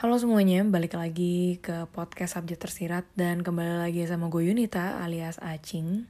[0.00, 5.36] Halo semuanya, balik lagi ke podcast Subjek Tersirat dan kembali lagi sama gue Yunita alias
[5.44, 6.08] Acing.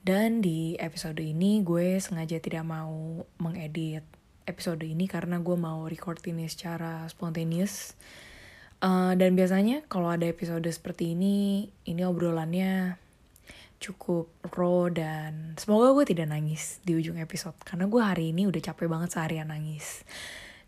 [0.00, 4.00] Dan di episode ini gue sengaja tidak mau mengedit
[4.48, 7.92] episode ini karena gue mau record ini secara spontaneous.
[8.80, 12.96] Uh, dan biasanya kalau ada episode seperti ini, ini obrolannya
[13.76, 18.72] cukup raw dan semoga gue tidak nangis di ujung episode karena gue hari ini udah
[18.72, 20.00] capek banget seharian nangis.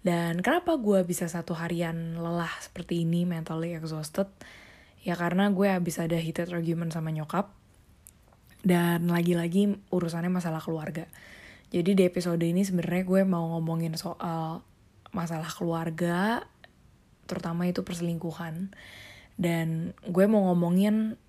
[0.00, 4.28] Dan kenapa gue bisa satu harian lelah seperti ini, mentally exhausted?
[5.04, 7.52] Ya karena gue habis ada heated argument sama nyokap.
[8.64, 11.05] Dan lagi-lagi urusannya masalah keluarga.
[11.68, 14.64] Jadi di episode ini sebenarnya gue mau ngomongin soal
[15.12, 16.48] masalah keluarga,
[17.28, 18.72] terutama itu perselingkuhan.
[19.36, 21.20] Dan gue mau ngomongin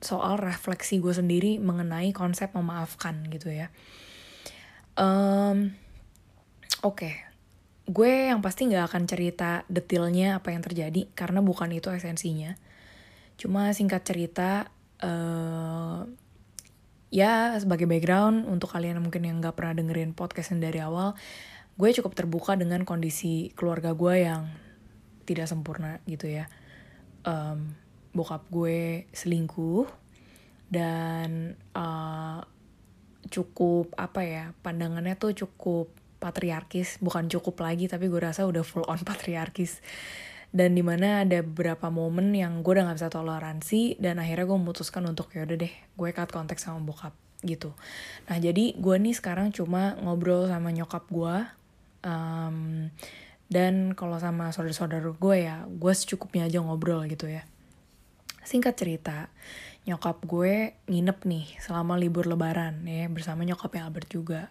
[0.00, 3.68] soal refleksi gue sendiri mengenai konsep memaafkan gitu ya.
[4.96, 5.76] Um,
[6.84, 7.25] Oke, okay
[7.86, 12.58] gue yang pasti nggak akan cerita detailnya apa yang terjadi karena bukan itu esensinya.
[13.38, 14.66] Cuma singkat cerita
[15.02, 16.02] uh,
[17.14, 21.14] ya sebagai background untuk kalian mungkin yang nggak pernah dengerin podcast dari awal
[21.76, 24.48] gue cukup terbuka dengan kondisi keluarga gue yang
[25.28, 26.50] tidak sempurna gitu ya.
[27.26, 27.76] Um,
[28.16, 29.84] bokap gue selingkuh
[30.72, 32.40] dan uh,
[33.28, 35.92] cukup apa ya pandangannya tuh cukup
[36.26, 39.78] patriarkis bukan cukup lagi tapi gue rasa udah full on patriarkis.
[40.50, 44.58] Dan di mana ada beberapa momen yang gue udah gak bisa toleransi dan akhirnya gue
[44.58, 47.76] memutuskan untuk ya udah deh gue cut konteks sama bokap gitu.
[48.26, 51.36] Nah jadi gue nih sekarang cuma ngobrol sama nyokap gue
[52.06, 52.88] um,
[53.46, 57.44] dan kalau sama saudara-saudara gue ya gue secukupnya aja ngobrol gitu ya.
[58.46, 59.18] Singkat cerita
[59.86, 64.42] nyokap gue nginep nih selama libur lebaran ya bersama nyokapnya Albert juga.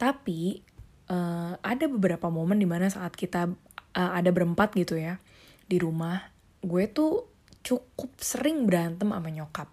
[0.00, 0.64] Tapi
[1.10, 3.50] uh, ada beberapa momen di mana saat kita
[3.94, 5.20] uh, ada berempat gitu ya
[5.64, 6.20] di rumah
[6.64, 7.28] gue tuh
[7.64, 9.68] cukup sering berantem sama nyokap.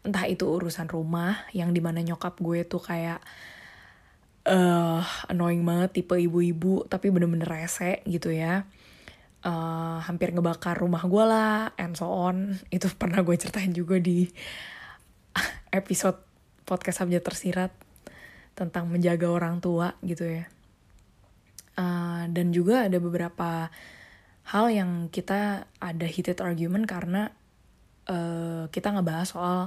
[0.00, 3.20] Entah itu urusan rumah yang di mana nyokap gue tuh kayak
[4.48, 8.64] uh, annoying banget tipe ibu-ibu tapi bener-bener rese gitu ya.
[9.46, 12.56] Uh, hampir ngebakar rumah gue lah and so on.
[12.74, 14.24] Itu pernah gue ceritain juga di
[15.78, 16.24] episode
[16.64, 17.72] podcast Sabja Tersirat
[18.56, 20.55] tentang menjaga orang tua gitu ya
[21.76, 23.68] Uh, dan juga ada beberapa
[24.48, 27.36] hal yang kita ada heated argument karena
[28.08, 29.58] uh, kita ngebahas soal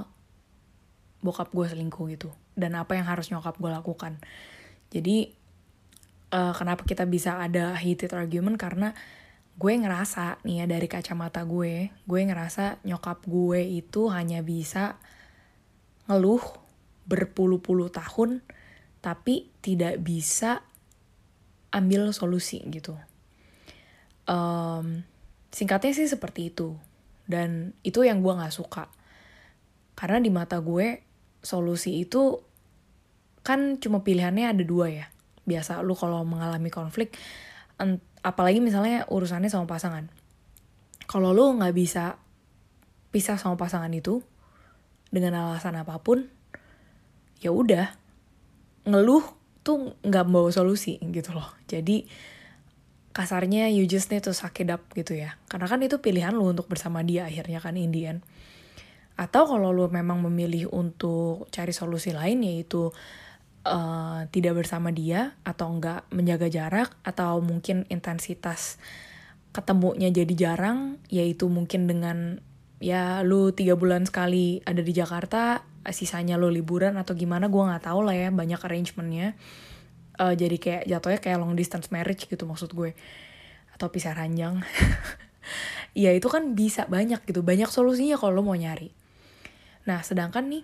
[1.22, 4.18] bokap gue selingkuh gitu dan apa yang harus nyokap gue lakukan.
[4.90, 5.30] Jadi
[6.34, 8.58] uh, kenapa kita bisa ada heated argument?
[8.58, 8.90] Karena
[9.60, 14.96] gue ngerasa nih ya dari kacamata gue gue ngerasa nyokap gue itu hanya bisa
[16.08, 16.40] ngeluh
[17.04, 18.40] berpuluh-puluh tahun
[19.04, 20.64] tapi tidak bisa
[21.70, 22.98] ambil solusi gitu.
[24.26, 25.06] Um,
[25.50, 26.74] singkatnya sih seperti itu.
[27.30, 28.90] Dan itu yang gue gak suka.
[29.94, 31.02] Karena di mata gue,
[31.40, 32.42] solusi itu
[33.46, 35.06] kan cuma pilihannya ada dua ya.
[35.46, 37.14] Biasa lu kalau mengalami konflik,
[38.20, 40.10] apalagi misalnya urusannya sama pasangan.
[41.06, 42.18] Kalau lu gak bisa
[43.14, 44.22] pisah sama pasangan itu,
[45.10, 46.26] dengan alasan apa pun,
[47.42, 47.94] ya udah
[48.86, 49.22] ngeluh
[49.70, 51.46] tuh nggak bawa solusi gitu loh.
[51.70, 52.10] Jadi
[53.14, 55.38] kasarnya you just need to suck it up gitu ya.
[55.46, 58.18] Karena kan itu pilihan lu untuk bersama dia akhirnya kan Indian
[59.20, 62.88] atau kalau lu memang memilih untuk cari solusi lain yaitu
[63.68, 68.80] uh, tidak bersama dia atau enggak menjaga jarak atau mungkin intensitas
[69.52, 72.40] ketemunya jadi jarang yaitu mungkin dengan
[72.80, 77.88] ya lu tiga bulan sekali ada di Jakarta sisanya lo liburan atau gimana gue nggak
[77.88, 79.32] tahu lah ya banyak arrangementnya.
[80.20, 82.92] Uh, jadi kayak jatuhnya kayak long distance marriage gitu maksud gue.
[83.72, 84.60] Atau pisah ranjang.
[85.90, 88.94] Ya itu kan bisa banyak gitu banyak solusinya kalau lo mau nyari.
[89.90, 90.62] Nah sedangkan nih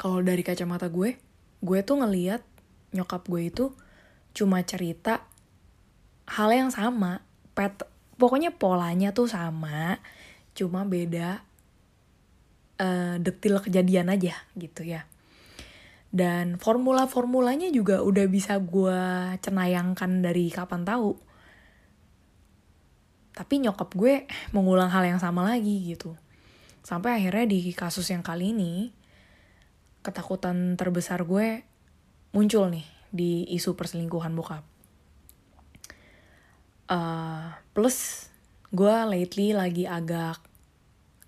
[0.00, 1.20] kalau dari kacamata gue
[1.64, 2.40] gue tuh ngeliat
[2.96, 3.66] nyokap gue itu
[4.34, 5.28] cuma cerita
[6.24, 7.20] hal yang sama
[7.52, 7.84] pet
[8.16, 10.00] pokoknya polanya tuh sama
[10.56, 11.44] cuma beda
[12.80, 15.06] uh, detil kejadian aja gitu ya.
[16.14, 19.00] Dan formula-formulanya juga udah bisa gue
[19.42, 21.18] cenayangkan dari kapan tahu.
[23.34, 26.14] Tapi nyokap gue mengulang hal yang sama lagi gitu.
[26.86, 28.94] Sampai akhirnya di kasus yang kali ini
[30.06, 31.66] ketakutan terbesar gue
[32.30, 34.62] muncul nih di isu perselingkuhan bokap.
[36.86, 38.28] Uh, plus
[38.70, 40.38] gue lately lagi agak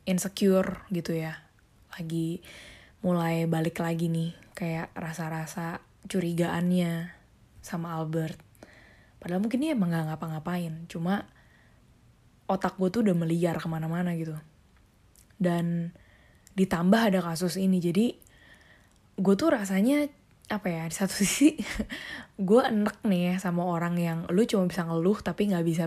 [0.07, 1.37] insecure gitu ya.
[1.93, 2.41] Lagi
[3.05, 7.13] mulai balik lagi nih kayak rasa-rasa curigaannya
[7.61, 8.39] sama Albert.
[9.21, 11.27] Padahal mungkin dia emang gak ngapa-ngapain cuma
[12.47, 14.39] otak gue tuh udah meliar ke mana-mana gitu.
[15.37, 15.93] Dan
[16.57, 18.17] ditambah ada kasus ini jadi
[19.21, 20.09] gue tuh rasanya
[20.47, 21.59] apa ya di satu sisi
[22.39, 25.85] gue enek nih ya sama orang yang lu cuma bisa ngeluh tapi nggak bisa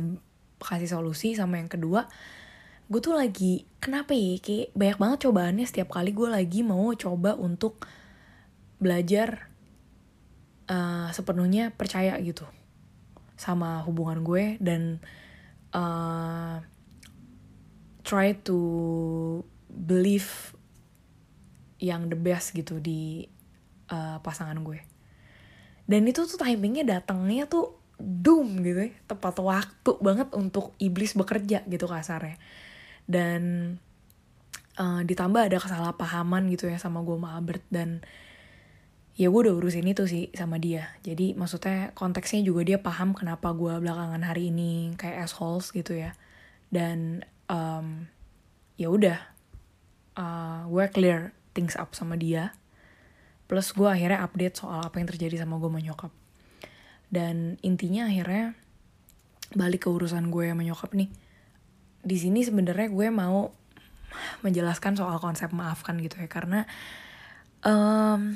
[0.60, 2.06] kasih solusi sama yang kedua
[2.90, 7.38] gue tuh lagi kenapa ya kayak banyak banget cobaannya setiap kali gue lagi mau coba
[7.38, 7.86] untuk
[8.82, 9.46] belajar
[10.66, 12.50] uh, sepenuhnya percaya gitu
[13.38, 14.98] sama hubungan gue dan
[15.78, 16.58] uh,
[18.02, 18.58] try to
[19.70, 20.58] believe
[21.78, 23.24] yang the best gitu di
[23.88, 24.84] uh, pasangan gue.
[25.88, 31.68] Dan itu tuh timingnya datangnya tuh doom gitu ya tepat waktu banget untuk iblis bekerja
[31.68, 32.40] gitu kasarnya
[33.10, 33.42] dan
[34.78, 38.06] uh, ditambah ada kesalahpahaman gitu ya sama gue sama Albert dan
[39.18, 40.94] ya gue udah urusin itu sih sama dia.
[41.02, 46.14] Jadi maksudnya konteksnya juga dia paham kenapa gue belakangan hari ini kayak assholes gitu ya.
[46.70, 48.06] Dan um,
[48.78, 49.20] ya udah
[50.16, 52.54] uh, gue clear things up sama dia.
[53.50, 56.14] Plus gue akhirnya update soal apa yang terjadi sama gue menyokap
[57.10, 58.54] dan intinya akhirnya
[59.58, 61.10] balik ke urusan gue sama nyokap nih
[62.10, 63.54] di sini sebenarnya gue mau
[64.42, 66.26] menjelaskan soal konsep maafkan gitu ya.
[66.26, 66.66] Karena
[67.62, 68.34] um,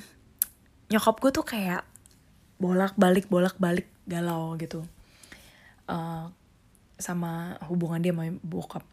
[0.94, 1.82] nyokap gue tuh kayak
[2.62, 4.86] bolak balik bolak balik galau gitu.
[5.90, 6.30] Uh,
[7.02, 8.86] sama hubungan dia sama bokap.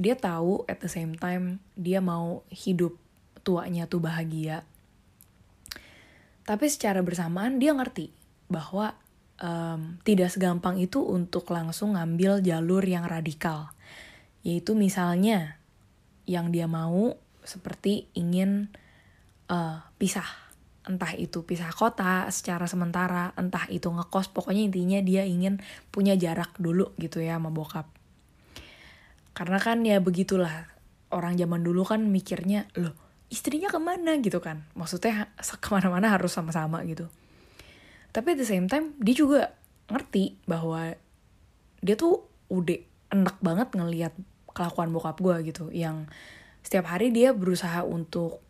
[0.00, 2.96] Dia tahu at the same time dia mau hidup
[3.44, 4.64] tuanya tuh bahagia.
[6.48, 8.08] Tapi secara bersamaan dia ngerti
[8.48, 8.96] bahwa
[9.42, 13.72] um, tidak segampang itu untuk langsung ngambil jalur yang radikal
[14.46, 15.58] yaitu misalnya
[16.28, 18.70] yang dia mau seperti ingin
[19.48, 20.48] uh, pisah
[20.88, 25.60] entah itu pisah kota secara sementara, entah itu ngekos, pokoknya intinya dia ingin
[25.92, 27.84] punya jarak dulu gitu ya sama bokap.
[29.36, 30.64] Karena kan ya begitulah,
[31.12, 32.96] orang zaman dulu kan mikirnya, loh
[33.28, 37.04] istrinya ke mana gitu kan, maksudnya ke mana-mana harus sama-sama gitu.
[38.10, 39.42] Tapi at the same time, dia juga
[39.88, 40.92] ngerti bahwa
[41.80, 42.80] dia tuh udah
[43.14, 44.14] enak banget ngeliat
[44.52, 46.08] kelakuan bokap gue gitu, yang
[46.64, 48.42] setiap hari dia berusaha untuk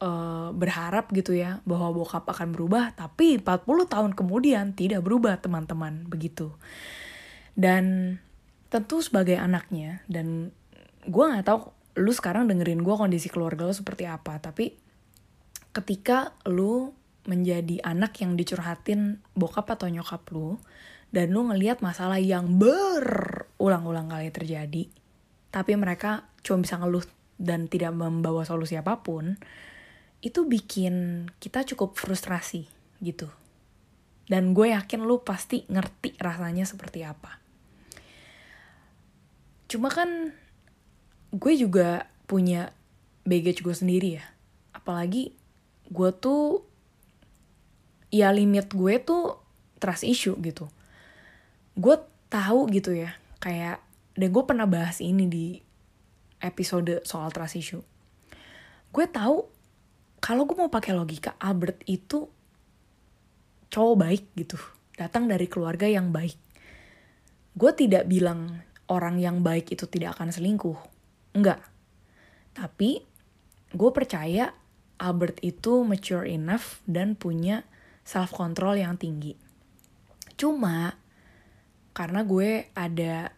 [0.00, 6.08] uh, berharap gitu ya bahwa bokap akan berubah tapi 40 tahun kemudian tidak berubah teman-teman.
[6.08, 6.50] Begitu.
[7.54, 8.16] Dan
[8.70, 10.54] tentu sebagai anaknya dan
[11.04, 14.78] gue nggak tahu lu sekarang dengerin gue kondisi keluarga lu seperti apa tapi
[15.74, 16.94] ketika lu
[17.28, 20.56] menjadi anak yang dicurhatin bokap atau nyokap lu
[21.10, 24.88] dan lu ngelihat masalah yang berulang-ulang kali terjadi
[25.50, 27.04] tapi mereka cuma bisa ngeluh
[27.40, 29.34] dan tidak membawa solusi apa pun
[30.20, 32.68] itu bikin kita cukup frustrasi
[33.00, 33.26] gitu.
[34.28, 37.40] Dan gue yakin lu pasti ngerti rasanya seperti apa.
[39.66, 40.36] Cuma kan
[41.34, 42.70] gue juga punya
[43.26, 44.24] baggage gue sendiri ya.
[44.76, 45.34] Apalagi
[45.90, 46.62] gue tuh
[48.10, 49.38] ya limit gue tuh
[49.78, 50.66] trust issue gitu.
[51.78, 51.98] Gue
[52.30, 53.82] tahu gitu ya, kayak
[54.14, 55.46] dan gue pernah bahas ini di
[56.42, 57.82] episode soal trust issue.
[58.90, 59.46] Gue tahu
[60.20, 62.28] kalau gue mau pakai logika Albert itu
[63.72, 64.58] cowok baik gitu
[64.98, 66.36] datang dari keluarga yang baik
[67.56, 68.60] gue tidak bilang
[68.90, 70.76] orang yang baik itu tidak akan selingkuh
[71.38, 71.62] enggak
[72.52, 73.00] tapi
[73.70, 74.52] gue percaya
[75.00, 77.64] Albert itu mature enough dan punya
[78.04, 79.36] self control yang tinggi.
[80.36, 80.96] Cuma
[81.92, 83.34] karena gue ada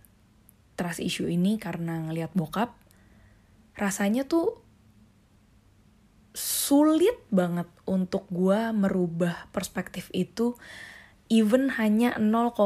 [0.79, 2.75] trust issue ini karena ngelihat bokap
[3.77, 4.61] rasanya tuh
[6.33, 10.57] sulit banget untuk gue merubah perspektif itu
[11.29, 12.57] even hanya 0,1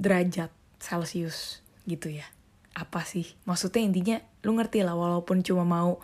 [0.00, 0.50] derajat
[0.80, 2.24] celcius gitu ya.
[2.72, 3.36] Apa sih?
[3.44, 6.00] Maksudnya intinya lu ngerti lah walaupun cuma mau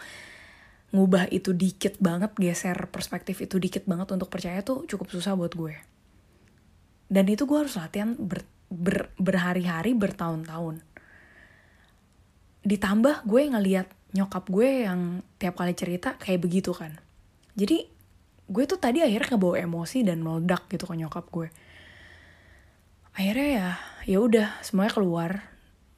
[0.89, 5.53] ngubah itu dikit banget geser perspektif itu dikit banget untuk percaya tuh cukup susah buat
[5.53, 5.77] gue.
[7.09, 10.81] Dan itu gue harus latihan ber, ber, berhari-hari bertahun-tahun.
[12.65, 16.97] Ditambah gue ngeliat nyokap gue yang tiap kali cerita kayak begitu kan.
[17.57, 17.85] Jadi
[18.49, 21.49] gue tuh tadi akhirnya ngebawa emosi dan meledak gitu ke nyokap gue.
[23.13, 23.69] Akhirnya ya
[24.09, 25.33] ya udah semuanya keluar.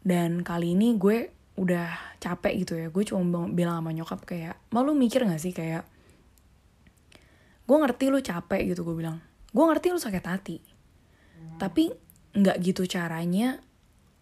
[0.00, 2.88] Dan kali ini gue udah capek gitu ya.
[2.88, 5.84] Gue cuma bilang sama nyokap kayak malu mikir gak sih kayak
[7.68, 9.20] gue ngerti lu capek gitu gue bilang.
[9.52, 10.58] Gue ngerti lu sakit hati.
[11.60, 11.92] Tapi
[12.30, 13.60] nggak gitu caranya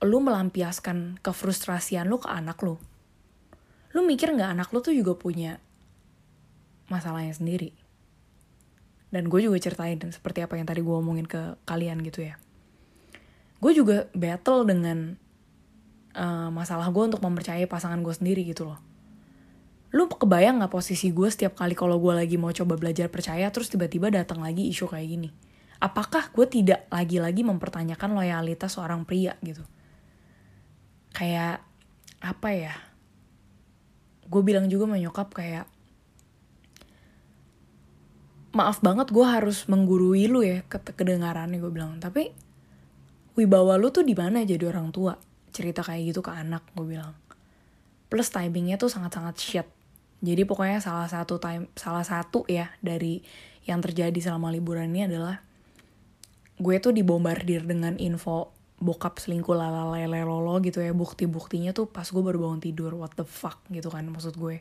[0.02, 2.76] lu melampiaskan kefrustrasian lu ke anak lu.
[3.94, 5.62] Lu mikir nggak anak lu tuh juga punya
[6.90, 7.72] masalahnya sendiri?
[9.08, 12.36] Dan gue juga ceritain dan seperti apa yang tadi gue omongin ke kalian gitu ya.
[13.58, 15.16] Gue juga battle dengan
[16.18, 18.78] uh, masalah gue untuk mempercayai pasangan gue sendiri gitu loh.
[19.94, 23.72] Lu kebayang nggak posisi gue setiap kali kalau gue lagi mau coba belajar percaya terus
[23.72, 25.30] tiba-tiba datang lagi isu kayak gini?
[25.78, 29.62] Apakah gue tidak lagi-lagi mempertanyakan loyalitas seorang pria gitu?
[31.14, 31.62] Kayak
[32.18, 32.74] apa ya?
[34.28, 35.64] Gue bilang juga menyokap kayak
[38.52, 41.96] maaf banget gue harus menggurui lu ya ke kedengarannya gue bilang.
[42.02, 42.34] Tapi
[43.38, 47.14] wibawa lu tuh di mana jadi orang tua cerita kayak gitu ke anak gue bilang.
[48.08, 49.68] Plus timingnya tuh sangat-sangat shit.
[50.18, 53.22] Jadi pokoknya salah satu time salah satu ya dari
[53.68, 55.44] yang terjadi selama liburan ini adalah
[56.58, 58.50] gue tuh dibombardir dengan info
[58.82, 60.90] bokap selingkuh lalalele lolo gitu ya.
[60.90, 62.96] Bukti-buktinya tuh pas gue baru bangun tidur.
[62.96, 64.58] What the fuck gitu kan maksud gue.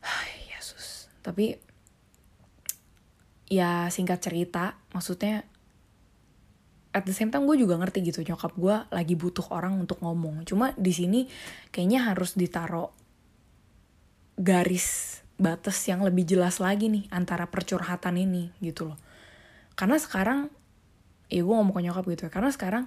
[0.54, 1.12] Yesus.
[1.20, 1.58] Tapi
[3.50, 5.42] ya singkat cerita maksudnya
[6.90, 10.42] at the same time gue juga ngerti gitu nyokap gue lagi butuh orang untuk ngomong
[10.44, 11.20] cuma di sini
[11.70, 12.90] kayaknya harus ditaro
[14.40, 18.98] garis batas yang lebih jelas lagi nih antara percurhatan ini gitu loh.
[19.72, 20.52] Karena sekarang,
[21.32, 22.84] ya gue ngomong ke nyokap gitu ya, karena sekarang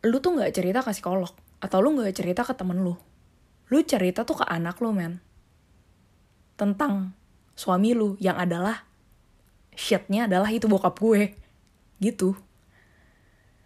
[0.00, 2.96] lu tuh gak cerita ke psikolog, atau lu gak cerita ke temen lu.
[3.68, 5.20] Lu cerita tuh ke anak lu men.
[6.56, 7.12] Tentang
[7.52, 8.88] suami lu yang adalah
[9.76, 11.36] shitnya adalah itu bokap gue.
[12.00, 12.32] Gitu.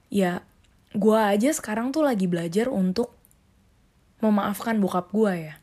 [0.09, 0.45] Ya,
[0.97, 3.13] gue aja sekarang tuh lagi belajar untuk
[4.25, 5.55] memaafkan bokap gue ya.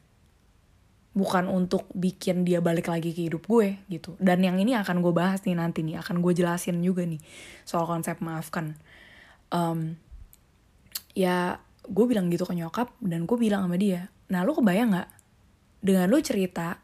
[1.15, 4.19] Bukan untuk bikin dia balik lagi ke hidup gue gitu.
[4.19, 7.23] Dan yang ini akan gue bahas nih nanti nih akan gue jelasin juga nih
[7.63, 8.75] soal konsep maafkan.
[9.49, 9.95] Um,
[11.15, 15.09] ya gue bilang gitu ke nyokap dan gue bilang sama dia nah lu kebayang nggak?
[15.85, 16.81] Dengan lu cerita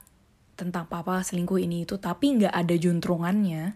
[0.56, 3.74] tentang papa selingkuh ini itu tapi nggak ada juntrungannya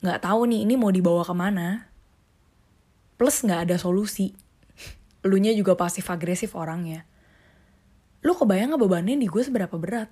[0.00, 1.89] nggak tahu nih ini mau dibawa ke mana
[3.20, 4.32] plus nggak ada solusi
[5.28, 7.04] lu nya juga pasif agresif orangnya
[8.24, 10.08] lu kebayang gak bebannya di gue seberapa berat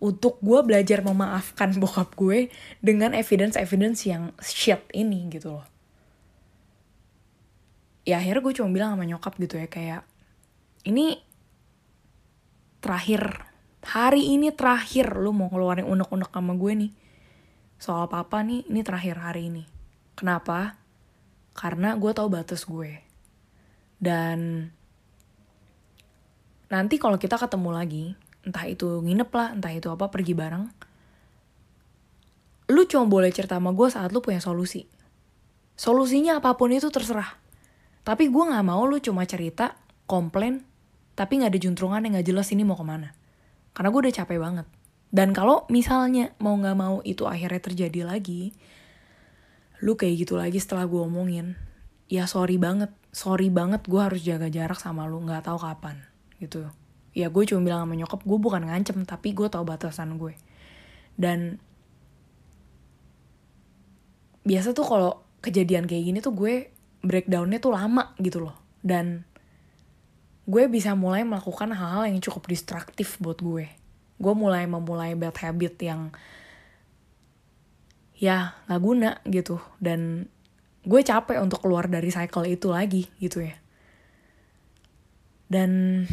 [0.00, 2.48] untuk gue belajar memaafkan bokap gue
[2.80, 5.66] dengan evidence-evidence yang shit ini gitu loh.
[8.08, 10.02] Ya akhirnya gue cuma bilang sama nyokap gitu ya kayak
[10.88, 11.20] ini
[12.80, 13.44] terakhir
[13.84, 16.92] hari ini terakhir lu mau ngeluarin unek-unek sama gue nih
[17.76, 19.68] soal papa nih ini terakhir hari ini.
[20.16, 20.79] Kenapa?
[21.56, 23.00] Karena gue tahu batas gue.
[24.00, 24.70] Dan
[26.70, 28.04] nanti kalau kita ketemu lagi
[28.46, 30.64] entah itu nginep lah entah itu apa pergi bareng
[32.70, 34.86] lu cuma boleh cerita sama gue saat lu punya solusi.
[35.74, 37.34] Solusinya apa pun itu terserah.
[38.06, 39.74] Tapi gue nggak mau lu cuma cerita
[40.06, 40.62] komplain
[41.18, 43.10] tapi nggak ada juntrungan yang nggak jelas ini mau ke mana.
[43.74, 44.66] Karena gue udah capek banget.
[45.10, 48.54] Dan kalau misalnya mau nggak mau itu akhirnya terjadi lagi
[49.80, 51.56] lu kayak gitu lagi setelah gue omongin.
[52.10, 52.92] Ya sorry banget.
[53.10, 55.98] Sorry banget gue harus jaga jarak sama lu nggak tahu kapan
[56.38, 56.68] gitu.
[57.16, 60.38] Ya gue cuma bilang sama nyokap gue bukan ngancem tapi gue tau batasan gue
[61.20, 61.60] dan
[64.40, 65.12] biasa tuh kalau
[65.44, 66.72] kejadian kayak gini tuh gue
[67.04, 68.56] breakdownnya tuh lama gitu loh.
[68.80, 69.28] Dan
[70.48, 73.68] gue bisa mulai melakukan hal-hal yang cukup destruktif buat gue.
[74.20, 76.12] Gue mulai memulai bad habit yang
[78.20, 79.56] ya nggak guna gitu.
[79.80, 80.28] Dan
[80.84, 83.56] gue capek untuk keluar dari cycle itu lagi gitu ya.
[85.48, 86.04] Dan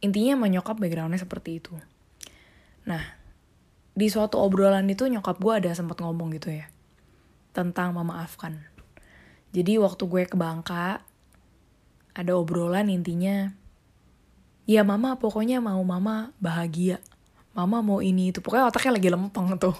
[0.00, 1.74] intinya menyokap backgroundnya seperti itu.
[2.86, 3.26] Nah
[3.96, 6.68] di suatu obrolan itu nyokap gue ada sempat ngomong gitu ya
[7.56, 8.60] tentang memaafkan
[9.56, 11.00] jadi waktu gue ke Bangka
[12.12, 13.56] ada obrolan intinya
[14.68, 17.00] ya mama pokoknya mau mama bahagia
[17.56, 18.44] mama mau ini itu.
[18.44, 19.76] Pokoknya otaknya lagi lempeng tuh.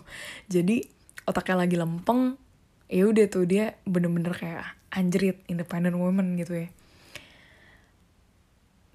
[0.49, 0.83] Jadi
[1.29, 2.41] otaknya lagi lempeng
[2.87, 4.65] ya udah tuh dia bener-bener kayak
[4.95, 6.69] anjrit independent woman gitu ya.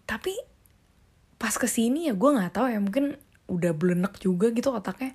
[0.09, 0.33] Tapi
[1.37, 5.13] pas ke sini ya gue nggak tahu ya mungkin udah belenek juga gitu otaknya.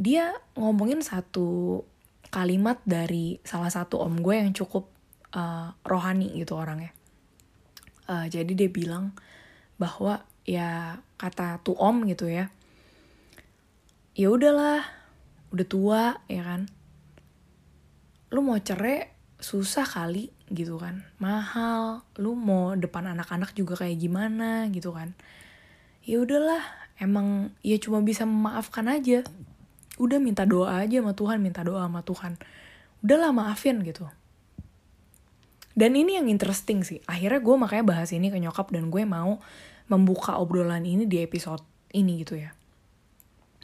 [0.00, 1.82] Dia ngomongin satu
[2.30, 4.88] kalimat dari salah satu om gue yang cukup
[5.34, 6.94] uh, rohani gitu orangnya.
[8.06, 9.12] Uh, jadi dia bilang
[9.80, 12.48] bahwa ya kata tuh om gitu ya.
[14.16, 14.84] Ya udahlah
[15.52, 16.70] udah tua ya kan.
[18.30, 21.06] Lu mau cerai susah kali gitu kan.
[21.22, 25.16] Mahal lu mau depan anak-anak juga kayak gimana gitu kan.
[26.04, 26.60] Ya udahlah
[27.00, 29.24] emang ya cuma bisa memaafkan aja.
[30.00, 32.36] Udah minta doa aja sama Tuhan minta doa sama Tuhan.
[33.00, 34.08] Udahlah maafin gitu.
[35.72, 37.00] Dan ini yang interesting sih.
[37.08, 39.40] Akhirnya gue makanya bahas ini ke nyokap dan gue mau
[39.90, 42.54] membuka obrolan ini di episode ini gitu ya.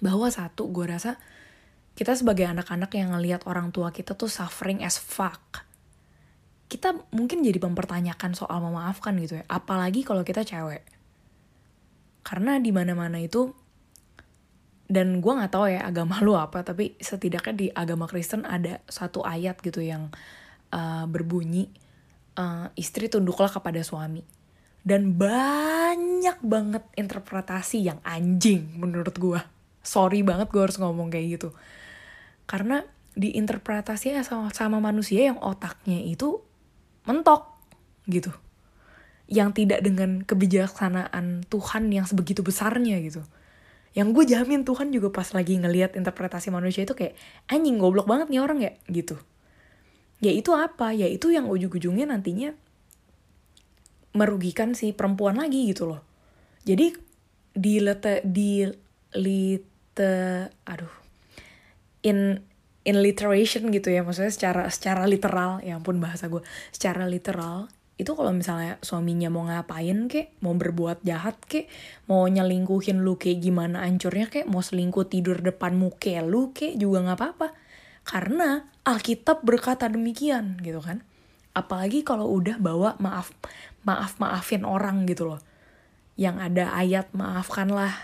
[0.02, 1.16] Bahwa satu gue rasa
[1.97, 5.64] kita sebagai anak-anak yang ngelihat orang tua kita tuh suffering as fuck.
[6.66, 9.45] Kita mungkin jadi mempertanyakan soal memaafkan gitu ya.
[9.47, 10.83] Apalagi kalau kita cewek.
[12.26, 13.54] Karena di mana mana itu
[14.87, 19.23] dan gue nggak tahu ya agama lu apa tapi setidaknya di agama Kristen ada satu
[19.26, 20.14] ayat gitu yang
[20.71, 21.71] uh, berbunyi
[22.38, 24.36] uh, istri tunduklah kepada suami
[24.87, 29.43] dan banyak banget interpretasi yang anjing menurut gue
[29.87, 31.49] sorry banget gue harus ngomong kayak gitu.
[32.50, 32.83] Karena
[33.14, 36.43] diinterpretasinya sama, sama manusia yang otaknya itu
[37.07, 37.47] mentok
[38.11, 38.35] gitu.
[39.31, 43.23] Yang tidak dengan kebijaksanaan Tuhan yang sebegitu besarnya gitu.
[43.95, 47.16] Yang gue jamin Tuhan juga pas lagi ngelihat interpretasi manusia itu kayak
[47.49, 49.16] anjing goblok banget nih orang ya gitu.
[50.21, 50.93] Ya itu apa?
[50.93, 52.52] Ya itu yang ujung-ujungnya nantinya
[54.16, 56.00] merugikan si perempuan lagi gitu loh
[56.64, 56.96] jadi
[57.56, 58.66] di lete di
[59.14, 60.12] lite
[60.66, 60.94] aduh
[62.02, 62.40] in
[62.87, 68.12] in literation gitu ya maksudnya secara secara literal ya ampun bahasa gue secara literal itu
[68.12, 71.64] kalau misalnya suaminya mau ngapain kek, mau berbuat jahat kek,
[72.04, 77.08] mau nyelingkuhin lu kek gimana ancurnya kek, mau selingkuh tidur depan muka lu kek juga
[77.08, 77.49] nggak apa-apa.
[78.04, 81.08] Karena Alkitab berkata demikian gitu kan.
[81.56, 83.32] Apalagi kalau udah bawa maaf
[83.87, 85.40] maaf maafin orang gitu loh.
[86.19, 87.95] Yang ada ayat maafkanlah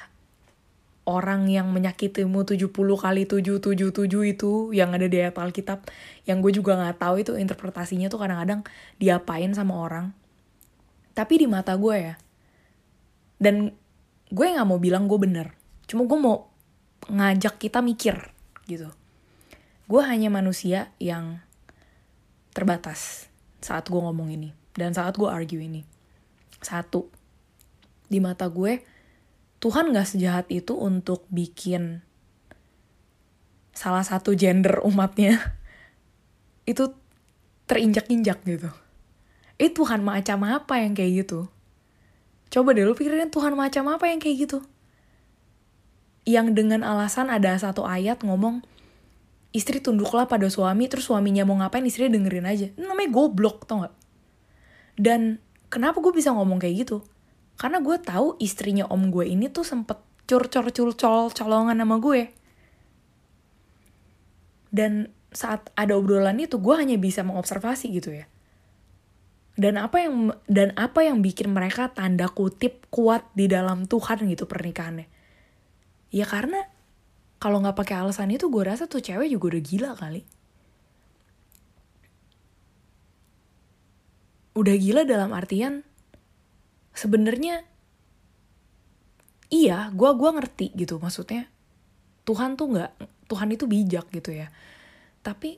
[1.03, 5.91] orang yang menyakitimu 70 kali 777 itu yang ada di ayat Alkitab.
[6.25, 8.63] Yang gue juga nggak tahu itu interpretasinya tuh kadang-kadang
[9.03, 10.15] diapain sama orang.
[11.13, 12.15] Tapi di mata gue ya
[13.43, 13.75] dan
[14.31, 15.51] gue nggak mau bilang gue bener
[15.91, 16.47] cuma gue mau
[17.11, 18.31] ngajak kita mikir
[18.71, 18.87] gitu.
[19.91, 21.43] Gue hanya manusia yang
[22.55, 23.27] terbatas
[23.59, 25.83] saat gue ngomong ini dan saat gue argue ini
[26.63, 27.11] satu
[28.09, 28.85] di mata gue
[29.63, 32.03] Tuhan gak sejahat itu untuk bikin
[33.73, 35.39] salah satu gender umatnya
[36.71, 36.93] itu
[37.67, 38.71] terinjak-injak gitu.
[39.57, 41.49] Eh Tuhan macam apa yang kayak gitu?
[42.53, 44.59] Coba deh lu pikirin Tuhan macam apa yang kayak gitu?
[46.29, 48.61] Yang dengan alasan ada satu ayat ngomong
[49.57, 52.67] istri tunduklah pada suami terus suaminya mau ngapain istri dengerin aja.
[52.77, 53.95] Ini namanya goblok tau gak?
[54.97, 55.41] Dan
[55.73, 57.05] kenapa gue bisa ngomong kayak gitu?
[57.57, 62.33] Karena gue tahu istrinya om gue ini tuh sempet curcol curcol colongan sama gue.
[64.73, 68.29] Dan saat ada obrolan itu gue hanya bisa mengobservasi gitu ya.
[69.53, 74.49] Dan apa yang dan apa yang bikin mereka tanda kutip kuat di dalam Tuhan gitu
[74.49, 75.09] pernikahannya.
[76.13, 76.69] Ya karena
[77.37, 80.23] kalau nggak pakai alasan itu gue rasa tuh cewek juga udah gila kali.
[84.53, 85.81] Udah gila dalam artian
[86.93, 87.65] sebenarnya
[89.49, 91.01] iya gue gua ngerti gitu.
[91.01, 91.49] Maksudnya
[92.29, 92.93] Tuhan tuh nggak
[93.33, 94.53] Tuhan itu bijak gitu ya.
[95.25, 95.57] Tapi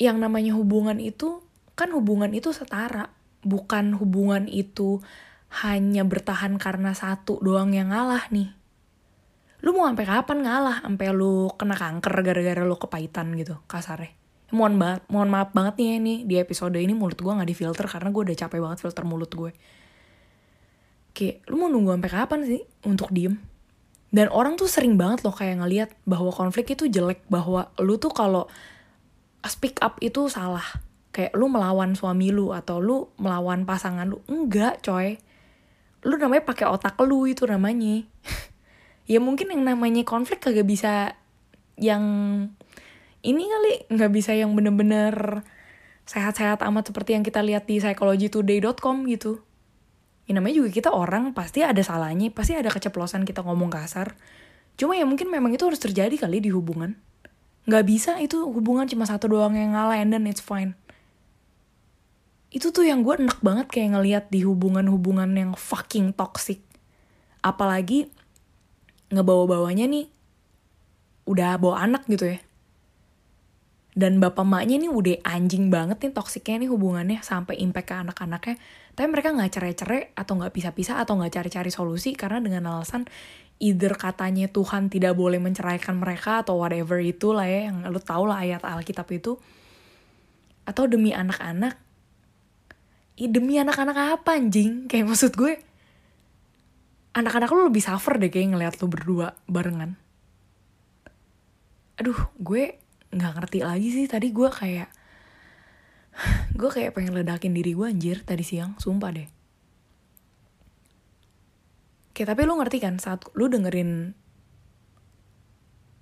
[0.00, 1.44] yang namanya hubungan itu
[1.76, 3.12] kan hubungan itu setara.
[3.46, 5.04] Bukan hubungan itu
[5.62, 8.50] hanya bertahan karena satu doang yang ngalah nih.
[9.60, 10.76] Lu mau sampai kapan ngalah?
[10.82, 15.88] Sampai lu kena kanker gara-gara lu kepahitan gitu kasarnya mohon banget mohon maaf banget nih
[15.98, 19.32] ini di episode ini mulut gue nggak difilter karena gue udah capek banget filter mulut
[19.32, 19.50] gue.
[21.16, 23.34] Kayak lu mau nunggu sampai kapan sih untuk diem?
[24.12, 28.14] Dan orang tuh sering banget loh kayak ngeliat bahwa konflik itu jelek bahwa lu tuh
[28.14, 28.46] kalau
[29.42, 30.64] speak up itu salah.
[31.10, 35.18] Kayak lu melawan suami lu atau lu melawan pasangan lu enggak coy.
[36.06, 38.04] Lu namanya pakai otak lu itu namanya.
[39.06, 41.14] Ya mungkin yang namanya konflik kagak bisa
[41.78, 42.02] yang
[43.22, 45.44] ini kali nggak bisa yang bener-bener
[46.06, 49.42] sehat-sehat amat seperti yang kita lihat di psychologytoday.com gitu.
[50.26, 54.18] Ya namanya juga kita orang, pasti ada salahnya, pasti ada keceplosan kita ngomong kasar.
[54.78, 56.98] Cuma ya mungkin memang itu harus terjadi kali di hubungan.
[57.66, 60.78] Nggak bisa itu hubungan cuma satu doang yang ngalah and then it's fine.
[62.50, 66.62] Itu tuh yang gue enak banget kayak ngeliat di hubungan-hubungan yang fucking toxic.
[67.42, 68.10] Apalagi
[69.10, 70.06] ngebawa-bawanya nih
[71.26, 72.38] udah bawa anak gitu ya
[73.96, 78.60] dan bapak maknya ini udah anjing banget nih toksiknya nih hubungannya sampai impact ke anak-anaknya.
[78.92, 83.08] Tapi mereka nggak cerai-cerai atau nggak pisah-pisah atau nggak cari-cari solusi karena dengan alasan
[83.56, 88.28] either katanya Tuhan tidak boleh menceraikan mereka atau whatever itu lah ya yang lu tau
[88.28, 89.40] lah ayat Alkitab itu.
[90.68, 91.80] Atau demi anak-anak
[93.16, 94.92] ya demi anak-anak apa anjing?
[94.92, 95.56] Kayak maksud gue
[97.16, 99.96] anak-anak lu lebih suffer deh kayak ngeliat lu berdua barengan.
[101.96, 102.76] Aduh gue
[103.16, 104.04] nggak ngerti lagi sih.
[104.04, 104.88] Tadi gue kayak
[106.60, 108.76] gue kayak pengen ledakin diri gue anjir tadi siang.
[108.76, 109.28] Sumpah deh.
[112.12, 114.16] Oke tapi lu ngerti kan saat lu dengerin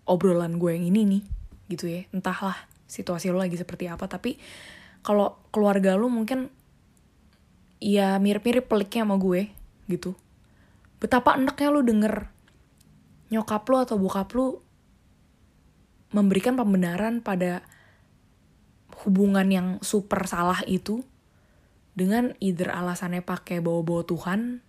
[0.07, 1.22] obrolan gue yang ini nih
[1.70, 2.07] gitu ya.
[2.11, 2.55] Entahlah
[2.87, 4.38] situasi lu lagi seperti apa tapi
[5.05, 6.48] kalau keluarga lu mungkin
[7.83, 9.53] ya mirip-mirip peliknya sama gue
[9.90, 10.16] gitu.
[10.98, 12.33] Betapa enaknya lu denger
[13.29, 14.63] nyokap lu atau bokap lu
[16.14, 17.66] memberikan pembenaran pada
[19.03, 21.03] hubungan yang super salah itu
[21.98, 24.62] dengan either alasannya pakai bawa-bawa Tuhan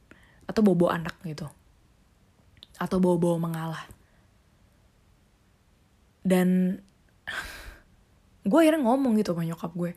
[0.50, 1.46] atau bawa-bawa anak gitu.
[2.82, 3.86] Atau bawa-bawa mengalah.
[6.26, 6.82] Dan
[8.46, 9.92] gue akhirnya ngomong gitu sama nyokap gue.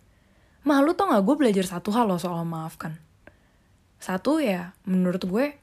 [0.68, 3.00] Mah lu tau gak gue belajar satu hal loh soal maafkan.
[3.96, 5.56] Satu ya menurut gue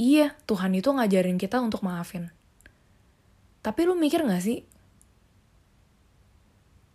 [0.00, 2.32] iya Tuhan itu ngajarin kita untuk maafin.
[3.60, 4.64] Tapi lu mikir gak sih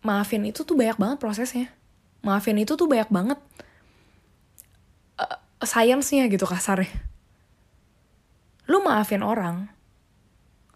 [0.05, 1.73] maafin itu tuh banyak banget prosesnya.
[2.21, 3.39] Maafin itu tuh banyak banget
[5.17, 6.93] uh, sainsnya gitu kasarnya.
[8.69, 9.73] Lu maafin orang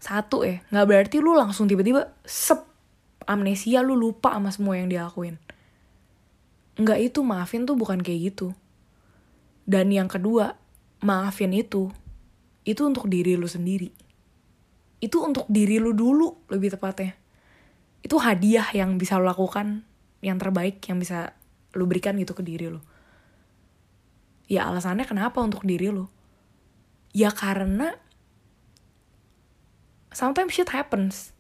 [0.02, 2.64] satu ya nggak berarti lu langsung tiba-tiba sep
[3.30, 5.38] amnesia lu lupa sama semua yang dilakuin.
[6.82, 8.58] Nggak itu maafin tuh bukan kayak gitu.
[9.70, 10.58] Dan yang kedua
[11.06, 11.94] maafin itu
[12.66, 13.94] itu untuk diri lu sendiri.
[14.98, 17.29] Itu untuk diri lu dulu lebih tepatnya
[18.06, 19.84] itu hadiah yang bisa lu lakukan
[20.24, 21.36] yang terbaik yang bisa
[21.76, 22.82] lu berikan gitu ke diri lu
[24.50, 26.08] ya alasannya kenapa untuk diri lu
[27.14, 27.96] ya karena
[30.14, 31.32] sometimes shit happens.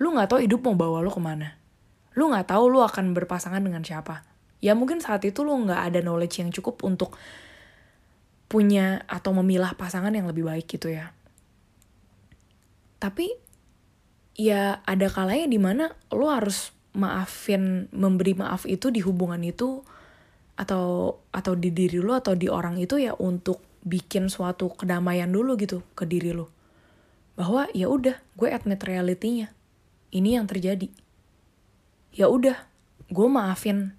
[0.00, 1.58] Lu nggak tahu hidup mau bawa lu ke mana.
[2.16, 4.24] Lu nggak tahu lu akan berpasangan dengan siapa.
[4.60, 7.16] Ya mungkin saat itu lu nggak ada knowledge yang cukup untuk
[8.50, 11.14] punya atau memilah pasangan yang lebih baik gitu ya.
[13.00, 13.32] Tapi
[14.40, 19.84] ya ada kalanya di mana lu harus maafin memberi maaf itu di hubungan itu
[20.56, 25.60] atau atau di diri lu atau di orang itu ya untuk bikin suatu kedamaian dulu
[25.60, 26.48] gitu ke diri lu
[27.40, 29.48] bahwa ya udah gue admit realitinya
[30.10, 30.90] ini yang terjadi.
[32.12, 32.68] Ya udah
[33.08, 33.94] gue maafin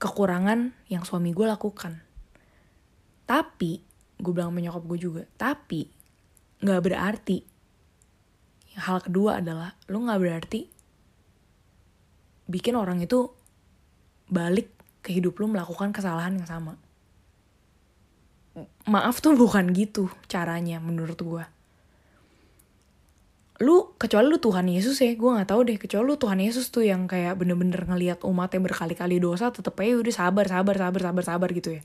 [0.00, 2.00] kekurangan yang suami gue lakukan.
[3.28, 3.84] Tapi
[4.16, 5.92] gue bilang menyokap gue juga tapi
[6.64, 7.44] nggak berarti
[8.76, 10.60] hal kedua adalah lu nggak berarti
[12.46, 13.32] bikin orang itu
[14.30, 14.70] balik
[15.02, 16.78] ke hidup lu melakukan kesalahan yang sama.
[18.88, 21.44] Maaf tuh bukan gitu caranya menurut gue.
[23.64, 25.78] Lu kecuali lu Tuhan Yesus ya, gue nggak tahu deh.
[25.80, 30.14] Kecuali lu Tuhan Yesus tuh yang kayak bener-bener ngelihat umatnya berkali-kali dosa, tetep aja udah
[30.14, 31.82] sabar, sabar, sabar, sabar, sabar gitu ya.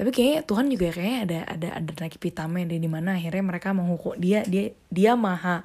[0.00, 4.16] Tapi kayaknya Tuhan juga kayaknya ada ada ada lagi pitamnya di mana akhirnya mereka menghukum
[4.16, 5.60] dia dia dia maha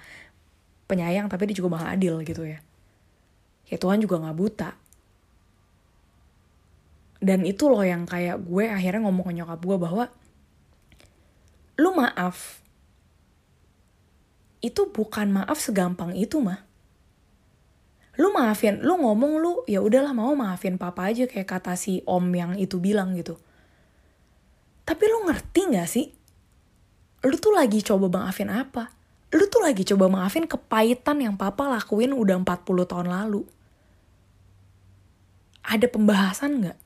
[0.91, 2.59] penyayang tapi dia juga maha adil gitu ya.
[3.71, 4.75] Ya Tuhan juga nggak buta.
[7.23, 10.05] Dan itu loh yang kayak gue akhirnya ngomong ke nyokap gue bahwa
[11.79, 12.59] lu maaf
[14.59, 16.59] itu bukan maaf segampang itu mah
[18.19, 22.27] lu maafin lu ngomong lu ya udahlah mau maafin papa aja kayak kata si om
[22.35, 23.39] yang itu bilang gitu
[24.85, 26.13] tapi lu ngerti gak sih?
[27.25, 28.93] Lu tuh lagi coba maafin apa?
[29.33, 33.41] Lu tuh lagi coba maafin kepahitan yang papa lakuin udah 40 tahun lalu.
[35.65, 36.77] Ada pembahasan gak?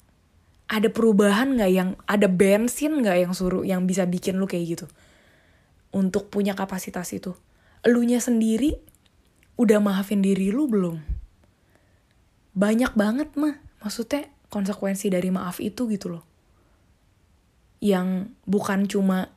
[0.72, 4.88] Ada perubahan gak yang, ada bensin gak yang suruh, yang bisa bikin lu kayak gitu?
[5.92, 7.36] Untuk punya kapasitas itu.
[7.84, 8.80] Elunya sendiri
[9.60, 11.04] udah maafin diri lu belum?
[12.56, 16.29] Banyak banget mah, maksudnya konsekuensi dari maaf itu gitu loh
[17.80, 19.32] yang bukan cuma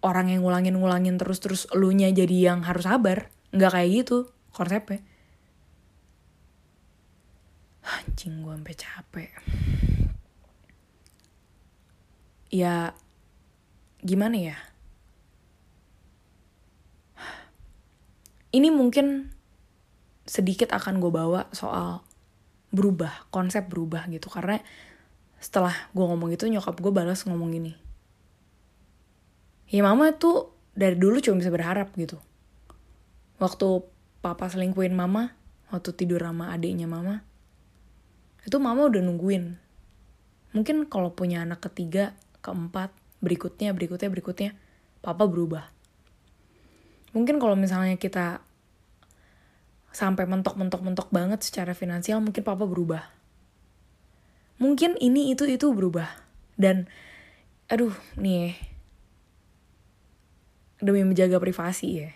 [0.00, 3.28] orang yang ngulangin-ngulangin terus-terus elunya jadi yang harus sabar.
[3.50, 4.18] Nggak kayak gitu
[4.54, 5.02] konsepnya.
[7.84, 9.30] Anjing gue sampai capek.
[12.50, 12.94] Ya
[14.02, 14.58] gimana ya?
[18.50, 19.30] Ini mungkin
[20.26, 22.02] sedikit akan gue bawa soal
[22.74, 24.26] berubah, konsep berubah gitu.
[24.30, 24.58] Karena
[25.40, 27.72] setelah gue ngomong itu nyokap gue balas ngomong gini
[29.70, 32.18] ya mama tuh dari dulu cuma bisa berharap gitu.
[33.38, 33.86] Waktu
[34.20, 35.32] papa selingkuhin mama
[35.70, 37.22] waktu tidur sama adiknya mama
[38.42, 39.56] itu mama udah nungguin.
[40.50, 42.90] Mungkin kalau punya anak ketiga keempat
[43.22, 44.50] berikutnya berikutnya berikutnya
[45.00, 45.70] papa berubah.
[47.14, 48.42] Mungkin kalau misalnya kita
[49.90, 53.19] sampai mentok-mentok-mentok banget secara finansial mungkin papa berubah
[54.60, 56.06] mungkin ini itu itu berubah.
[56.54, 56.86] Dan
[57.66, 58.54] aduh nih
[60.78, 62.10] demi menjaga privasi ya.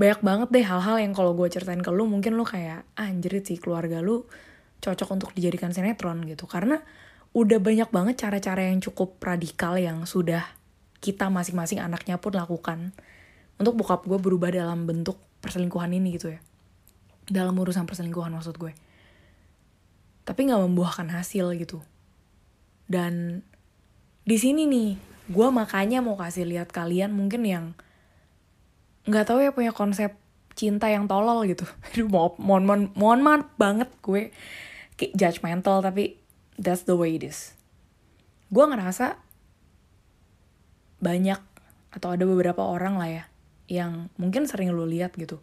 [0.00, 3.44] Banyak banget deh hal-hal yang kalau gue ceritain ke lu mungkin lu kayak ah, anjrit
[3.44, 4.24] sih keluarga lu
[4.80, 6.48] cocok untuk dijadikan sinetron gitu.
[6.48, 6.80] Karena
[7.36, 10.46] udah banyak banget cara-cara yang cukup radikal yang sudah
[11.04, 12.90] kita masing-masing anaknya pun lakukan
[13.60, 16.40] untuk bokap gue berubah dalam bentuk perselingkuhan ini gitu ya.
[17.30, 18.72] Dalam urusan perselingkuhan maksud gue
[20.24, 21.80] tapi nggak membuahkan hasil gitu.
[22.90, 23.44] Dan
[24.26, 24.90] di sini nih
[25.30, 27.64] gue makanya mau kasih lihat kalian mungkin yang
[29.06, 30.18] nggak tahu ya punya konsep
[30.58, 31.64] cinta yang tolol gitu.
[31.90, 34.34] Aduh mohon mohon mohon, mohon maaf banget gue.
[34.98, 36.20] Kayak judgmental tapi
[36.60, 37.56] that's the way it is.
[38.52, 39.16] Gue ngerasa
[41.00, 41.40] banyak
[41.90, 43.24] atau ada beberapa orang lah ya
[43.70, 45.38] yang mungkin sering lo lihat gitu.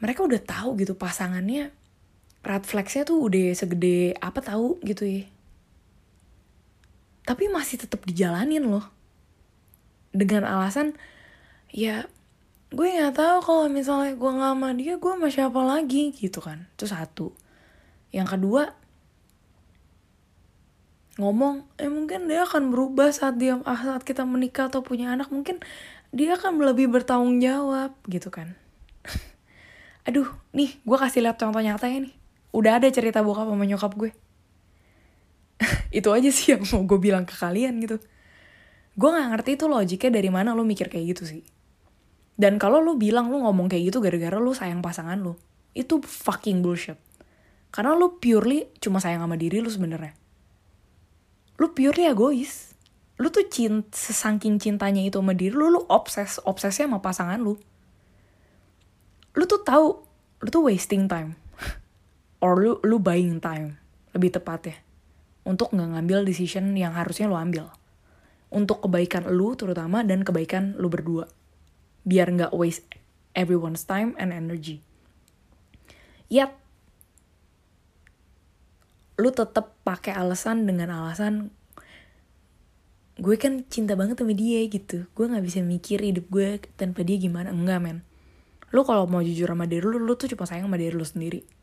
[0.00, 1.74] Mereka udah tahu gitu pasangannya
[2.40, 5.24] red flagsnya tuh udah segede apa tahu gitu ya.
[7.28, 8.88] Tapi masih tetap dijalanin loh.
[10.10, 10.96] Dengan alasan
[11.70, 12.08] ya
[12.70, 16.64] gue nggak tahu kalau misalnya gue nggak sama dia gue sama siapa lagi gitu kan.
[16.74, 17.36] Itu satu.
[18.10, 18.62] Yang kedua
[21.20, 25.28] ngomong eh mungkin dia akan berubah saat dia ah, saat kita menikah atau punya anak.
[25.28, 25.60] Mungkin
[26.10, 28.56] dia akan lebih bertanggung jawab gitu kan.
[30.08, 30.26] Aduh
[30.56, 32.19] nih gue kasih lihat contoh nyatanya nih
[32.50, 34.10] udah ada cerita bokap sama nyokap gue.
[35.98, 38.02] Itu aja sih yang mau gue bilang ke kalian gitu.
[38.98, 41.42] Gue nggak ngerti itu logiknya dari mana lo mikir kayak gitu sih.
[42.34, 45.38] Dan kalau lo bilang lo ngomong kayak gitu gara-gara lo sayang pasangan lo
[45.72, 46.98] itu fucking bullshit.
[47.70, 50.12] Karena lo purely cuma sayang sama diri lo sebenarnya.
[51.62, 52.74] Lo purely egois.
[53.20, 57.54] Lu tuh cinta sesangking cintanya itu sama diri lu lu obses obsesnya sama pasangan lu.
[59.38, 60.02] Lu tuh tahu
[60.40, 61.36] lu tuh wasting time
[62.40, 63.76] or lu lu buying time
[64.16, 64.76] lebih tepat ya
[65.44, 67.72] untuk nggak ngambil decision yang harusnya lu ambil.
[68.50, 71.30] Untuk kebaikan lu terutama dan kebaikan lu berdua.
[72.02, 72.98] Biar nggak waste
[73.32, 74.82] everyone's time and energy.
[76.30, 76.54] Yet
[79.20, 81.52] lu tetap pakai alasan dengan alasan
[83.20, 85.04] gue kan cinta banget sama dia gitu.
[85.12, 87.52] Gue nggak bisa mikir hidup gue tanpa dia gimana.
[87.52, 87.98] Enggak men.
[88.72, 91.59] Lu kalau mau jujur sama diri lu lu tuh cuma sayang sama diri lu sendiri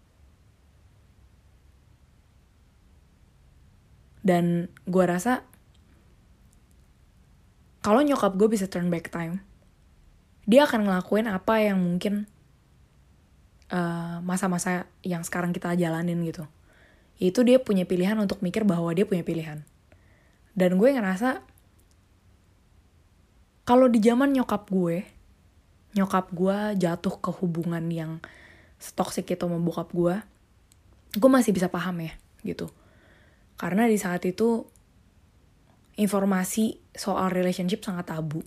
[4.28, 5.48] dan gue rasa
[7.80, 9.40] kalau nyokap gue bisa turn back time
[10.44, 12.28] dia akan ngelakuin apa yang mungkin
[14.24, 16.48] masa-masa uh, yang sekarang kita jalanin gitu.
[17.20, 19.68] Itu dia punya pilihan untuk mikir bahwa dia punya pilihan.
[20.56, 21.44] Dan gue ngerasa
[23.68, 25.04] kalau di zaman nyokap gue
[26.00, 28.24] nyokap gue jatuh ke hubungan yang
[28.96, 30.16] toxic itu sama bokap gue
[31.18, 32.14] gue masih bisa paham ya
[32.46, 32.70] gitu
[33.58, 34.70] karena di saat itu
[35.98, 38.46] informasi soal relationship sangat tabu.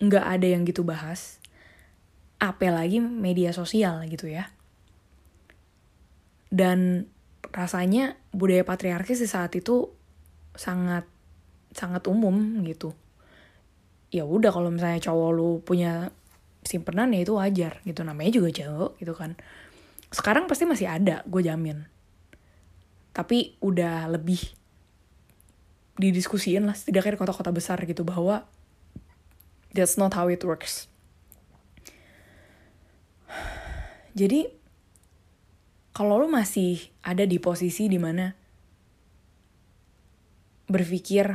[0.00, 1.36] Nggak ada yang gitu bahas.
[2.40, 4.48] Apalagi media sosial gitu ya.
[6.48, 7.04] Dan
[7.52, 9.92] rasanya budaya patriarkis di saat itu
[10.56, 11.04] sangat
[11.76, 12.96] sangat umum gitu.
[14.10, 16.10] Ya udah kalau misalnya cowok lu punya
[16.64, 19.36] simpenan ya itu wajar gitu namanya juga cowok gitu kan.
[20.10, 21.99] Sekarang pasti masih ada, gue jamin
[23.20, 24.40] tapi udah lebih
[26.00, 28.48] didiskusiin lah setidaknya di kota-kota besar gitu bahwa
[29.76, 30.88] that's not how it works.
[34.16, 34.48] Jadi
[35.92, 38.32] kalau lu masih ada di posisi di mana
[40.64, 41.28] berpikir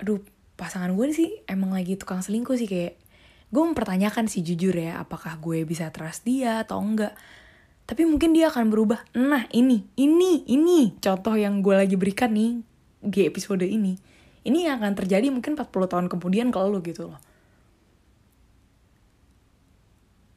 [0.00, 0.24] aduh
[0.56, 2.96] pasangan gue sih emang lagi tukang selingkuh sih kayak
[3.52, 7.12] gue mempertanyakan sih jujur ya apakah gue bisa trust dia atau enggak
[7.88, 10.92] tapi mungkin dia akan berubah nah ini ini ini.
[11.00, 12.60] Contoh yang gue lagi berikan nih
[13.00, 13.96] di episode ini.
[14.44, 17.20] Ini yang akan terjadi mungkin 40 tahun kemudian kalau lo gitu loh.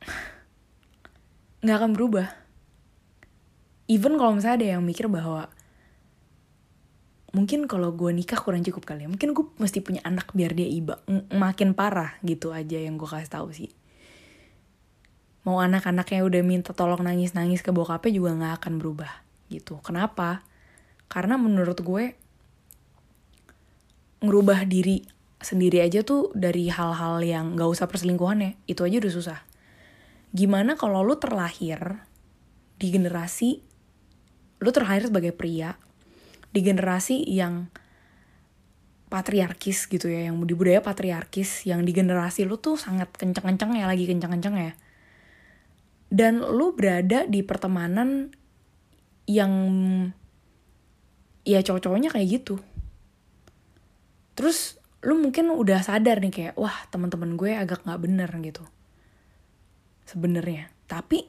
[1.68, 2.28] Nggak akan berubah.
[3.92, 5.52] Even kalau misalnya ada yang mikir bahwa
[7.36, 10.68] mungkin kalau gue nikah kurang cukup kali ya mungkin gue mesti punya anak biar dia
[10.68, 11.00] iba
[11.32, 13.72] makin parah gitu aja yang gue kasih tahu sih
[15.42, 19.12] mau anak-anaknya udah minta tolong nangis-nangis ke bokapnya juga nggak akan berubah
[19.50, 19.82] gitu.
[19.82, 20.46] Kenapa?
[21.10, 22.14] Karena menurut gue
[24.22, 25.02] ngerubah diri
[25.42, 29.40] sendiri aja tuh dari hal-hal yang nggak usah perselingkuhan ya, itu aja udah susah.
[30.30, 32.06] Gimana kalau lu terlahir
[32.78, 33.66] di generasi
[34.62, 35.74] lu terlahir sebagai pria
[36.54, 37.74] di generasi yang
[39.10, 43.90] patriarkis gitu ya, yang di budaya patriarkis, yang di generasi lu tuh sangat kenceng-kenceng ya,
[43.90, 44.74] lagi kenceng-kenceng ya
[46.12, 48.36] dan lu berada di pertemanan
[49.26, 49.54] yang
[51.48, 52.60] ya cowok-cowoknya kayak gitu.
[54.36, 58.68] Terus lu mungkin udah sadar nih kayak wah teman-teman gue agak nggak bener gitu.
[60.06, 60.68] Sebenarnya.
[60.86, 61.24] Tapi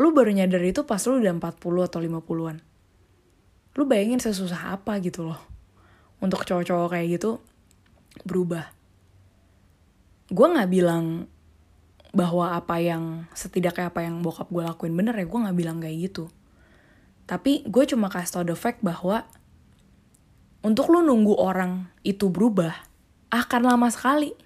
[0.00, 1.52] lu baru nyadar itu pas lu udah 40
[1.84, 2.72] atau 50-an
[3.72, 5.40] lu bayangin sesusah apa gitu loh.
[6.22, 7.40] Untuk cowok-cowok kayak gitu
[8.22, 8.68] berubah.
[10.28, 11.26] Gue nggak bilang
[12.12, 16.12] bahwa apa yang setidaknya apa yang bokap gue lakuin bener ya gue nggak bilang kayak
[16.12, 16.28] gitu.
[17.24, 19.24] Tapi gue cuma kasih tau the fact bahwa
[20.60, 22.76] untuk lu nunggu orang itu berubah
[23.32, 24.36] akan lama sekali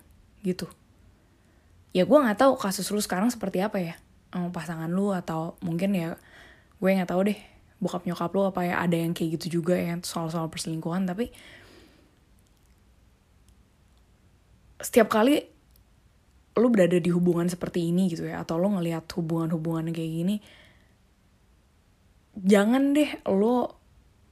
[0.46, 0.70] gitu.
[1.90, 3.98] Ya gue nggak tahu kasus lu sekarang seperti apa ya.
[4.30, 6.14] Sama pasangan lu atau mungkin ya
[6.78, 7.38] gue nggak tahu deh
[7.82, 11.28] bokap nyokap lu apa ya ada yang kayak gitu juga ya soal-soal perselingkuhan tapi
[14.80, 15.55] setiap kali
[16.56, 20.36] lu berada di hubungan seperti ini gitu ya atau lo ngelihat hubungan-hubungan kayak gini
[22.36, 23.76] jangan deh lo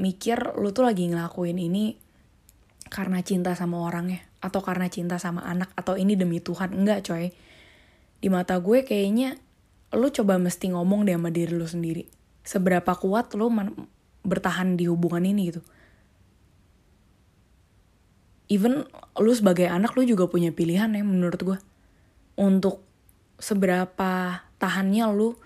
[0.00, 1.96] mikir lo tuh lagi ngelakuin ini
[2.92, 6.76] karena cinta sama orangnya atau karena cinta sama anak atau ini demi Tuhan.
[6.76, 7.32] Enggak coy.
[8.20, 9.40] Di mata gue kayaknya
[9.96, 12.04] lo coba mesti ngomong deh sama diri lo sendiri.
[12.44, 13.48] Seberapa kuat lo
[14.20, 15.62] bertahan di hubungan ini gitu.
[18.52, 18.84] Even
[19.16, 21.58] lo sebagai anak lo juga punya pilihan ya menurut gue
[22.34, 22.82] untuk
[23.38, 25.38] seberapa tahannya lu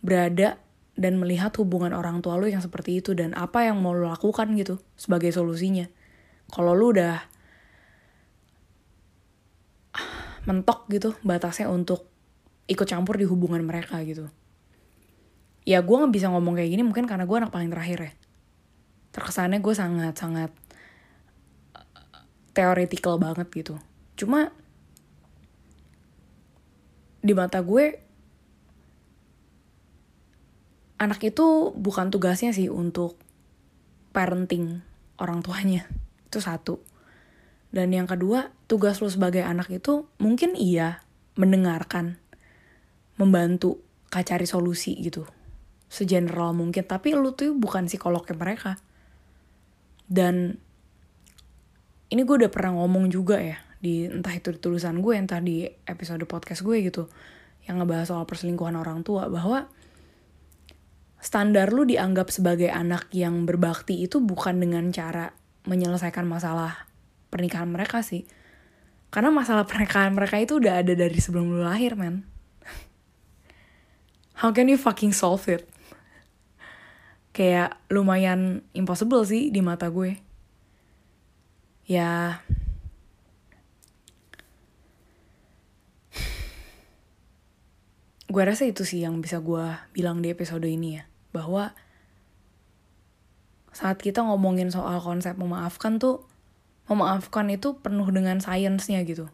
[0.00, 0.56] berada
[1.00, 4.52] dan melihat hubungan orang tua lu yang seperti itu dan apa yang mau lu lakukan
[4.56, 5.88] gitu sebagai solusinya.
[6.52, 7.20] Kalau lu udah
[10.48, 12.08] mentok gitu batasnya untuk
[12.68, 14.28] ikut campur di hubungan mereka gitu.
[15.68, 18.12] Ya gue gak bisa ngomong kayak gini mungkin karena gue anak paling terakhir ya.
[19.10, 20.50] Terkesannya gue sangat-sangat
[22.56, 23.74] teoretikal banget gitu.
[24.16, 24.52] Cuma
[27.20, 28.00] di mata gue
[31.00, 33.16] anak itu bukan tugasnya sih untuk
[34.12, 34.84] parenting
[35.16, 35.88] orang tuanya.
[36.28, 36.80] Itu satu.
[37.70, 41.06] Dan yang kedua tugas lo sebagai anak itu mungkin iya
[41.38, 42.18] mendengarkan
[43.14, 43.78] membantu
[44.10, 45.22] kacari solusi gitu.
[45.86, 48.72] Segeneral mungkin tapi lu tuh bukan psikolognya mereka.
[50.10, 50.58] Dan
[52.10, 55.64] ini gue udah pernah ngomong juga ya di entah itu di tulisan gue entah di
[55.88, 57.08] episode podcast gue gitu
[57.64, 59.68] yang ngebahas soal perselingkuhan orang tua bahwa
[61.20, 65.32] standar lu dianggap sebagai anak yang berbakti itu bukan dengan cara
[65.68, 66.88] menyelesaikan masalah
[67.28, 68.24] pernikahan mereka sih.
[69.12, 72.30] Karena masalah pernikahan mereka itu udah ada dari sebelum lu lahir man
[74.40, 75.68] how can you fucking solve it?
[77.36, 80.16] Kayak lumayan impossible sih di mata gue.
[81.84, 82.40] Ya
[88.30, 91.74] gue rasa itu sih yang bisa gue bilang di episode ini ya bahwa
[93.74, 96.22] saat kita ngomongin soal konsep memaafkan tuh
[96.86, 99.30] memaafkan itu penuh dengan sainsnya gitu.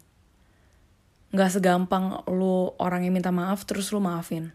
[1.33, 4.53] Nggak segampang lu orang yang minta maaf terus lu maafin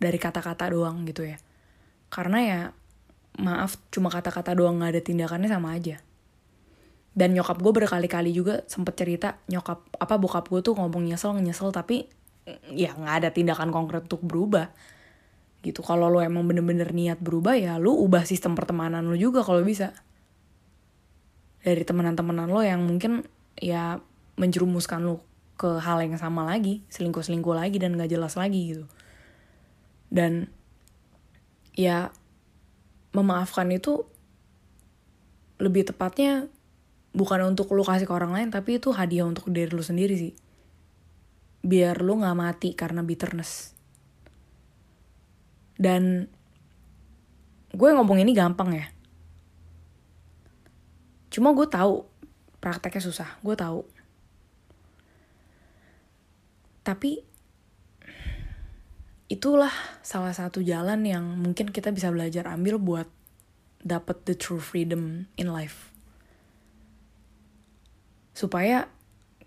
[0.00, 1.36] dari kata-kata doang gitu ya.
[2.12, 2.60] Karena ya
[3.40, 6.00] maaf cuma kata-kata doang nggak ada tindakannya sama aja.
[7.12, 11.72] Dan nyokap gue berkali-kali juga sempet cerita nyokap apa bokap gue tuh ngomong nyesel nyesel
[11.72, 12.08] tapi
[12.74, 14.70] ya nggak ada tindakan konkret untuk berubah.
[15.62, 15.78] Gitu.
[15.80, 19.94] Kalau lo emang bener-bener niat berubah ya lo ubah sistem pertemanan lo juga kalau bisa.
[21.62, 23.22] Dari temenan-temenan lo yang mungkin
[23.54, 24.02] ya
[24.34, 25.22] menjerumuskan lo
[25.54, 28.84] ke hal yang sama lagi selingkuh-selingkuh lagi dan gak jelas lagi gitu.
[30.10, 30.50] Dan
[31.78, 32.10] ya
[33.14, 34.04] memaafkan itu
[35.62, 36.50] lebih tepatnya
[37.14, 40.32] bukan untuk lo kasih ke orang lain tapi itu hadiah untuk diri lo sendiri sih
[41.62, 43.72] biar lu gak mati karena bitterness.
[45.78, 46.26] Dan
[47.72, 48.86] gue ngomong ini gampang ya.
[51.32, 52.04] Cuma gue tahu
[52.60, 53.80] prakteknya susah, gue tahu.
[56.82, 57.22] Tapi
[59.32, 59.72] itulah
[60.04, 63.08] salah satu jalan yang mungkin kita bisa belajar ambil buat
[63.80, 65.90] dapat the true freedom in life.
[68.36, 68.92] Supaya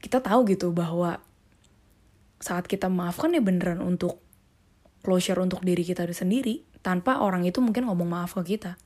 [0.01, 1.21] kita tahu gitu bahwa
[2.45, 4.21] saat kita maafkan ya beneran untuk
[5.01, 8.77] closure untuk diri kita sendiri tanpa orang itu mungkin ngomong maaf ke kita.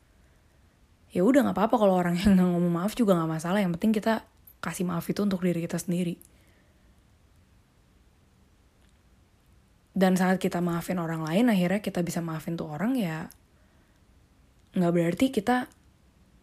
[1.12, 3.60] Ya udah nggak apa-apa kalau orang yang ngomong maaf juga nggak masalah.
[3.60, 4.24] Yang penting kita
[4.64, 6.16] kasih maaf itu untuk diri kita sendiri.
[9.92, 13.28] Dan saat kita maafin orang lain akhirnya kita bisa maafin tuh orang ya
[14.72, 15.68] nggak berarti kita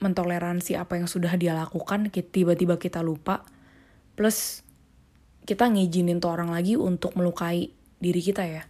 [0.04, 3.48] mentoleransi apa yang sudah dia lakukan tiba-tiba kita lupa.
[4.12, 4.65] Plus
[5.46, 7.70] kita ngizinin tuh orang lagi untuk melukai
[8.02, 8.66] diri kita ya.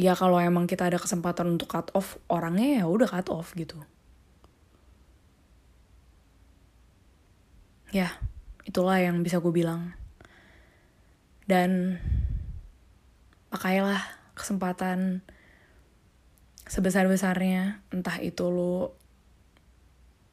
[0.00, 3.76] Ya kalau emang kita ada kesempatan untuk cut off orangnya ya udah cut off gitu.
[7.90, 8.14] Ya,
[8.62, 9.98] itulah yang bisa gue bilang.
[11.42, 11.98] Dan
[13.50, 13.98] pakailah
[14.38, 15.26] kesempatan
[16.70, 18.94] sebesar-besarnya, entah itu lo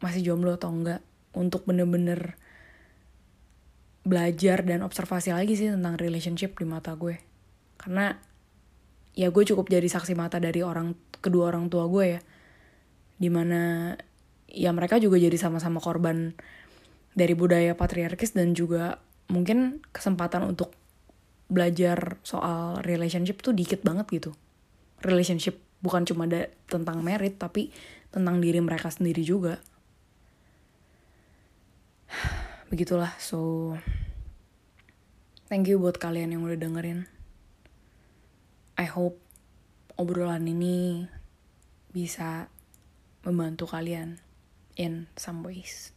[0.05, 1.01] masih jomblo atau enggak,
[1.33, 2.37] untuk bener-bener
[4.07, 7.19] belajar dan observasi lagi sih tentang relationship di mata gue.
[7.75, 8.15] Karena
[9.11, 12.21] ya gue cukup jadi saksi mata dari orang kedua orang tua gue ya.
[13.19, 13.91] Di mana
[14.47, 16.31] ya mereka juga jadi sama-sama korban
[17.11, 20.71] dari budaya patriarkis dan juga mungkin kesempatan untuk
[21.51, 24.31] belajar soal relationship tuh dikit banget gitu.
[25.03, 27.75] Relationship bukan cuma ada tentang merit tapi
[28.09, 29.59] tentang diri mereka sendiri juga
[32.67, 33.73] begitulah so
[35.47, 37.07] thank you buat kalian yang udah dengerin
[38.77, 39.17] I hope
[39.97, 41.09] obrolan ini
[41.89, 42.45] bisa
[43.25, 44.21] membantu kalian
[44.77, 45.96] in some ways.